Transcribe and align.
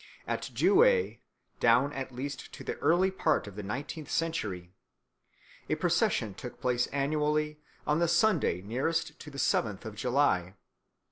At 0.25 0.49
Douay, 0.55 1.19
down 1.59 1.93
at 1.93 2.11
least 2.11 2.51
to 2.53 2.63
the 2.63 2.73
early 2.77 3.11
part 3.11 3.45
of 3.45 3.55
the 3.55 3.61
nineteenth 3.61 4.09
century, 4.09 4.73
a 5.69 5.75
procession 5.75 6.33
took 6.33 6.59
place 6.59 6.87
annually 6.87 7.59
on 7.85 7.99
the 7.99 8.07
Sunday 8.07 8.63
nearest 8.63 9.19
to 9.19 9.29
the 9.29 9.37
seventh 9.37 9.85
of 9.85 9.93
July. 9.93 10.55